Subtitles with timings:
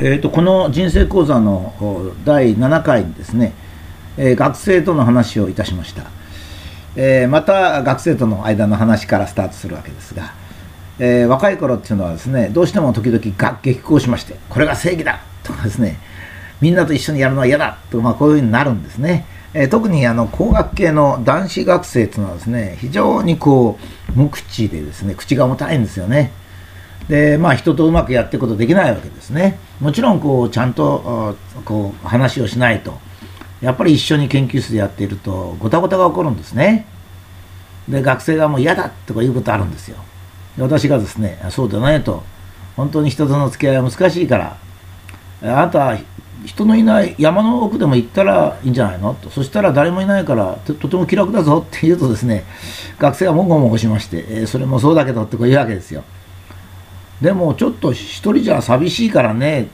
[0.00, 3.52] えーと、この人生講座の第7回にですね、
[4.16, 6.10] えー、学生との話をいたしました、
[6.96, 10.34] えー、また学生との間の話からスタートするわけですが、
[10.98, 16.00] えー、若い頃っていうのはですねどうしても時々学激高しましてこれが正義だとかですね
[16.60, 23.78] みんなと一緒にやるのは嫌だと、まあ、こういうふうになるんですね、え特にあの工学系の男子学生っていうのはですね非常にこ
[24.16, 26.32] う無口でですね口が重たいんですよね。
[27.08, 29.58] でまあ人とうまくやっていくことできないわけですね。
[29.80, 32.98] もちろんこうちゃんとこう話をしないと
[33.60, 36.86] やっぱり一緒に研究室でやっているとごたごたが起こるんですね。
[37.88, 39.98] で学生がもう嫌だとかいうことあるんですよ。
[40.56, 42.22] で私がですねそうだねと
[42.76, 44.56] 本当に人との付き合いは難しいから
[45.42, 45.98] あなた
[46.46, 49.14] 人のいない山の奥でも行ったらいいんじゃないの？
[49.14, 49.30] と。
[49.30, 52.44] そしたら誰もいないからとても気楽だぞって言うとですね
[52.98, 56.04] 学生がもごもごしまして、え、それもそうだけどってこう言うわけですよ。
[57.20, 59.68] でもちょっと一人じゃ寂しいからね。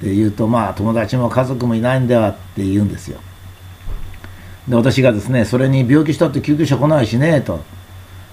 [0.00, 3.20] って言うとまあ友達も家族もいないんではって言うんですよ。
[4.66, 7.62] で私がですねそれに病気したって救急車来ないしねと。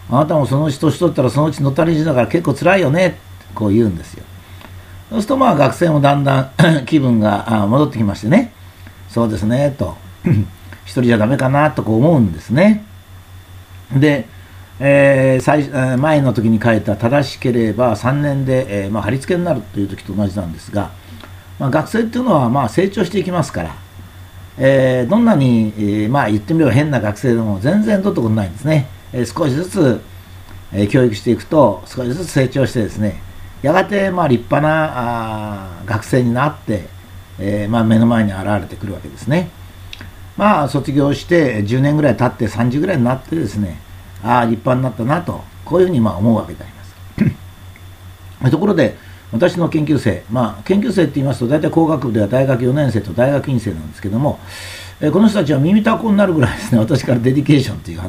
[0.09, 3.17] あなたもそのうち年取ったらそのうち乗ったりしながら結構辛いよねって
[3.53, 4.23] こう言うんですよ。
[5.09, 6.52] そうするとまあ学生もだんだん
[6.88, 8.53] 気分が戻ってきましてね。
[9.09, 9.97] そうですねと。
[10.85, 12.85] 一人じゃダメかなとこう思うんですね。
[13.94, 14.25] で
[14.80, 20.92] えー、最前の時に書いた正しければ3年で、えーまあ、貼り付けになるという時と同じなんですが、
[21.59, 23.75] まあ、学生っていうのはまあ成長していきますから、
[24.59, 30.02] えー、どんなに、えー、まあ言ってみれば変な学生でも全然どうってことないんですね、え、少しずつ、
[30.72, 33.22] え、教育していくと少しずつ成長してですね
[33.64, 36.88] やがてまあ立派なあ学生になって、
[37.39, 39.50] えまあ、目の前に現れてくるわけですね。
[40.38, 43.81] まあ卒業して10年ぐらい経って30ぐらいになってですね
[44.28, 48.95] ああ立派になったなとこういうふうにまあ思うわけであります ところで
[49.31, 54.39] 私の研究生、まあ、研究生って言いますと大体工学部では大学4年生と大学院生なんですけども、
[55.02, 58.00] えこの人たちは耳たこになるぐらいですね 私からデディケーションという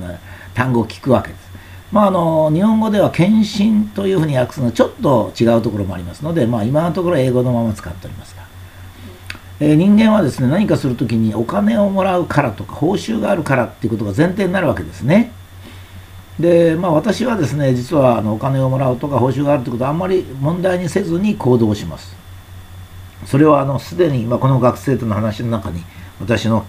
[0.54, 1.48] 単語を聞くわけです。
[1.90, 8.42] まあ、あの日本語では献身というふうに訳すのはちょっと違うところもありますので、まあ、今のところ英語のまま使っておりますが、
[9.60, 15.32] えー、人間はですね何かするときにお金をもらうからとか報酬があるからっていうことが前提になるわけですね。
[16.38, 22.16] でまあ、私はですね実はあのお金をもらうとか報酬があるということはあんまり問題にせずに行動します。
[23.26, 25.82] それはあのすでに、まあ、この学生との話の中に
[26.20, 26.60] 私の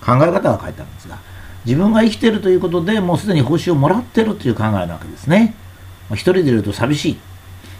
[0.00, 1.18] 考え方が書いてあるんですが
[1.66, 5.54] 自分が生きてるということでもうすでに報酬をもらってるという考えなわけですね、
[6.08, 7.18] まあ、一人でいると寂しい。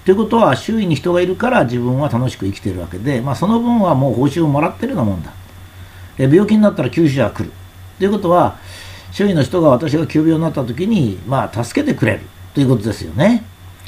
[0.04, 5.32] ということは周囲に人がいるから自分は楽しく生きてるわけで、まあ、その分はもう報酬をもらってるようなもんだ。
[6.18, 7.52] え病気になったら救急車が来る。
[7.98, 8.58] ということは
[9.12, 12.20] 周囲の人が私が急病になった時に、まあ、助けてくれる
[12.54, 13.44] ということですよね。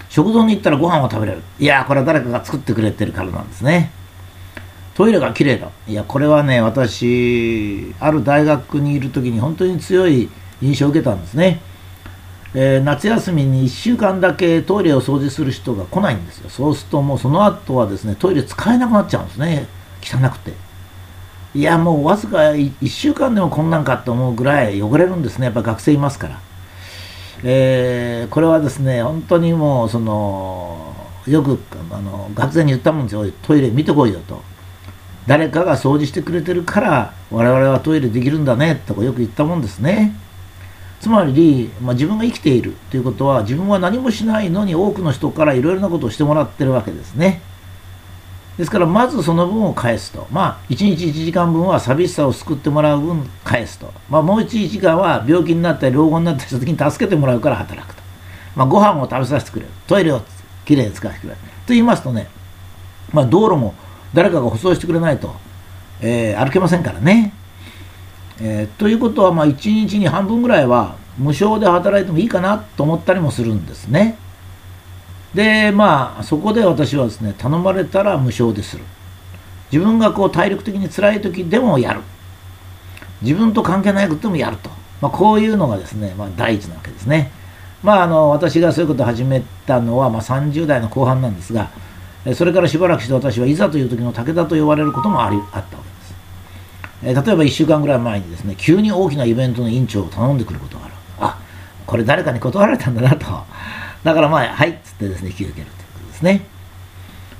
[0.09, 1.43] 食堂に行ったらご飯を食べれる。
[1.59, 3.91] いや、これは誰かが作ってくれてるからなんですね。
[4.95, 5.71] トイレがきれいだ。
[5.89, 10.29] いや、これはね、私、ある大学にいる時に本当に強い
[10.61, 11.61] 印象を受けたんですね。
[12.55, 16.51] えー、夏休みに1週間だけトイレを掃除する人が来ないんですよ。
[16.51, 19.67] そうするともうその後はですね、トイレ使えなくなっちゃうんですね。
[20.03, 20.53] 汚くて。
[21.55, 25.47] いやもうわずか1週間でもこんなんかと思うぐらい汚れるんですね。
[25.47, 26.41] やっぱ学生いますから、
[27.45, 30.95] えー、これはですね本当にもうその
[31.27, 31.59] よく
[31.91, 33.31] あの学生に言ったもんですよ。
[33.43, 34.43] トイレ見てこいよと。
[35.27, 40.17] 誰かが掃除してくれてるから我々はトイレできるんだねとかよく言ったもんですね。
[41.01, 47.43] つまり、まあ、自分が生きているということは自分は何もしないのに多くの人からいろいろなことをしてもらってるわけですね。
[48.59, 50.27] ですからまずその分を返すと。
[50.31, 58.03] まあ1日1時間分は寂しさを救ってもらう分返すと、まあ、もう1時間は病気になったり老後になったりした時に助けてもらうから働くと、
[58.55, 59.73] まあ、ご飯を食べさせてくれる。
[59.87, 60.21] トイレを
[60.65, 61.41] きれいに使わせてくれる。
[61.41, 62.29] と言いますとね、
[63.13, 63.75] まあ、道路も
[64.13, 65.35] 誰かが舗装してくれないと、
[66.01, 67.33] えー、歩けませんからね、
[68.41, 74.19] えー、ということはまあ1日に半分ぐらいは無償で働いてもいいかなと思ったりもするんですね。
[75.35, 78.85] でまあそこで私はですね頼まれたら無償でする。
[79.73, 82.01] 自分がこう体力的に辛い時でもやる。
[83.23, 84.69] 自分と関係ないこともやると、
[85.01, 87.31] まあ、こういうのがですね、まあ、第一なわけですね。
[87.83, 91.71] まああの私がそういうことを始めたのは、まあ、30代の後半なんですが
[92.35, 96.15] それからしばらくして私はいざという時の武田と呼ばれることもありあったわけです。
[97.05, 100.95] え例えば1週間ぐらい前にですね急に大きなイベントの委員長を頼んでくることがある。
[101.19, 101.39] あ
[101.87, 103.27] これ誰かに断られたんだなと。
[104.05, 106.47] だからまあ、はいっつってですね、引き受けるということですね。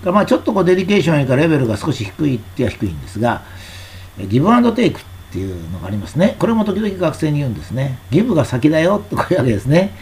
[0.05, 3.43] まあ、ちょっとこうデリケーションよりかレベルが少し低いっては低いんですが、
[4.29, 6.37] ギブアンドテイクっていうのがありますね。
[6.39, 7.99] これも時々学生に言うんですね。
[8.11, 9.95] ギブが先だよってこういうわけですね。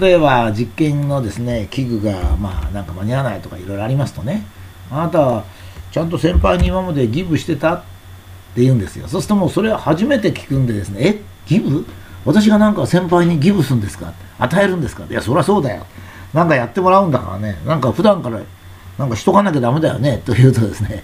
[0.00, 4.44] 例えば実験のですね、器具がまあなんか間に合わないとかいろいろありますとね、
[4.90, 5.44] あなたは
[5.90, 7.82] ちゃんと先輩に今までギブしてたっ
[8.54, 11.84] て言うんですよそうするともうそれは初めて聞くんでですねえギブ？
[12.24, 14.12] 私がなんか先輩にギブするんですか？
[14.38, 15.04] 与えるんですか？
[15.08, 15.86] いやそりゃそうだよ。
[16.34, 17.56] なんかやってもらうんだからね。
[17.66, 18.40] なんか普段から
[18.98, 20.22] なんかしとかなきゃダメだよね。
[20.24, 21.02] というとですね。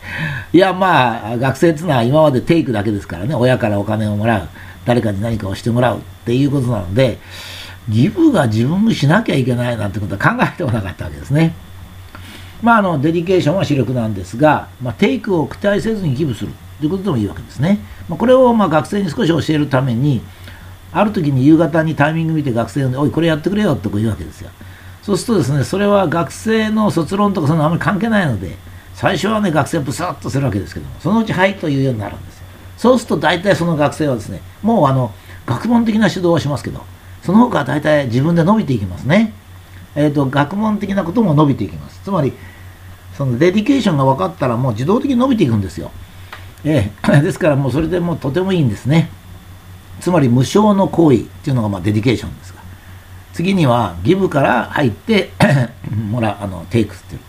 [0.53, 3.35] いやまあ学生っていうのは今までテイクだけですからね。
[3.35, 4.49] 親からお金をもらう。
[4.85, 5.99] 誰かに何かをしてもらう。
[5.99, 7.19] っていうことなので
[7.89, 11.55] ギブが自分にしなきゃいけないなんてことは考えてもなかったわけですね。
[12.62, 16.53] まあ、あのデディケーションは視力なんですが、まあ、テイクを期待せずにギブする。
[16.81, 17.79] ということでもいいわけですね。
[18.09, 20.23] まあ、これをまあ学生に少し教えるために、
[20.99, 24.51] ある時に夕方にタイミング見て学生呼んで、おい、これやってくれよとこう言うわけですよ。
[25.03, 28.57] そうするとですね、それは学生の卒論とかそんなあまり関係ないので、
[28.95, 32.47] 最初はね、学生ブサッとするわけですけども、そのうちはいというようになるんですよ。
[32.79, 35.13] そうすると大体その学生はですね、もうあの、
[35.45, 36.83] 学問的な指導はしますけど、
[37.23, 39.35] その他は大体自分で伸びていきますね。
[39.95, 42.01] えーと、学問的なことも伸びていきます。
[42.03, 42.33] つまり、
[43.17, 45.91] その dedication が分かったらもう自動的に伸びていくんですよ。
[46.65, 49.11] えー、 ですからもうそれでもうとてもいいんですね。
[50.01, 52.61] つまり無償の行為っていうのがまあ dedication ですが。
[53.33, 55.31] 次には give から入って
[56.11, 57.21] もらあの take っていう。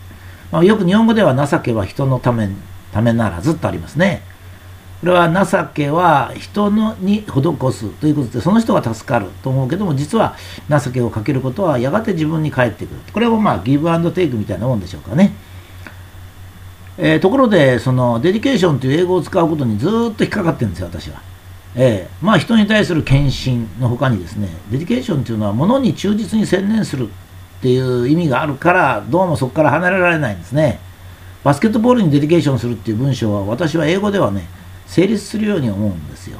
[0.50, 2.48] まあ、よく日本語では情けは人のため
[2.92, 4.22] ためならずとありますね。
[5.00, 10.34] これは情けは人のに施すということでその人が助かると思うけども実は
[10.68, 15.34] 情けをかけることはやがて自分に返ってくるこれもまあギブアンドテイクみたいなもんでしょうかね、
[16.96, 21.22] えー、ところでその dedication という英語を使うことにずっと引っかかってるんですよ私は、
[21.74, 30.80] えー、まあ人に対する献身のほかにですね dedication というのはものに忠実に専念するっていう意味があるからどうもそこから離れられないんですね。
[31.44, 34.46] バスケットボールに dedication するっていう文章は私は英語ではね
[34.86, 36.38] 成立するように思うんですよ。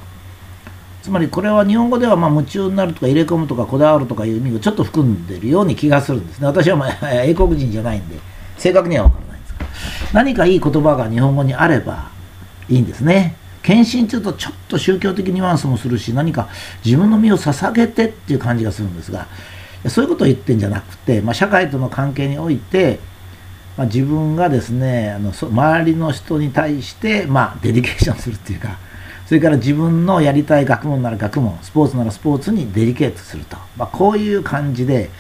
[1.02, 6.46] つまりこれは日本語ではま夢中になるとか入れ込むとかこだわるとかいう意味をちょっと含んでるように気がするんですね。
[6.46, 8.16] 私はまあ英国人じゃないんで
[8.56, 9.66] 正確には分からないんですが
[10.12, 12.10] 何かいい言葉が日本語にあれば
[12.68, 13.36] いいんですね。
[13.68, 16.48] 献身というとちょっと宗教的ニュアンスもするし何か
[16.82, 19.26] 自分の身を捧げてっていう感じがするんですが
[19.88, 22.98] そういうことを言ってんじゃなくて、まあ、社会との関係において
[23.76, 28.76] まあ、自分がですねあの周りの人に対して、まあ、デディケーションするっていうか
[29.26, 35.10] それから自分のやりたい学問なら学問スポーツならスポーツに dedicate すると、まあ、こういう感じで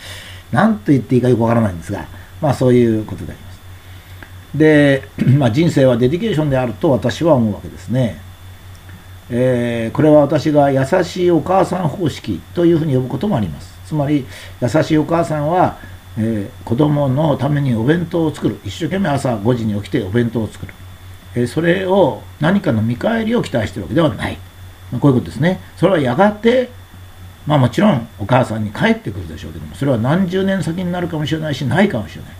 [0.50, 2.08] 何と言っていいかよくわからないんですが、
[2.40, 3.60] まあ、そういうことであります。
[4.58, 5.02] で、
[5.38, 8.27] まあ、人生は dedication であると私は思うわけですね。
[9.30, 13.78] えー、これは私が優しいお母さん方式というふうに呼ぶこともあります。
[13.86, 14.26] つまり
[14.60, 15.78] 優しいお母さんは
[16.20, 18.58] えー、子供のためにお弁当を作る。
[18.64, 20.74] 一生懸命朝5時に起きてお弁当を作る、
[21.36, 24.36] えー、それを何かの見返りを期待してるわけではない、
[24.90, 25.60] まあ、こういうことですね。
[25.76, 26.70] それはやがて
[27.46, 32.32] まあもちろんお母さんに帰ってくるでしょうけどもそれは何十年先になるかもしれないしないかもしれない。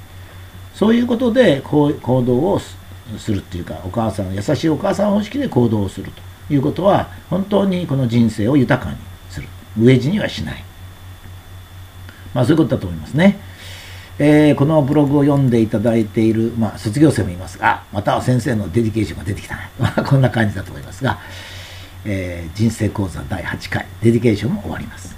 [0.74, 6.22] そういうことで行動をするっていうかお母さん優しいお母さん方式で行動をすると。
[6.50, 8.96] いうことは本当にこの人生を豊かに
[9.30, 9.48] する
[9.78, 10.64] 飢え死にはしない
[12.34, 13.38] まあそういうことだと思いますね。
[14.20, 19.70] えー、このブログを読んでいただいている、まあ、卒業生もいますが、または先生の dedication が出てきたな。
[19.78, 21.20] まあ、こんな感じだと思いますが、
[22.04, 25.17] えー、人生講座第8回、 dedication も終わります。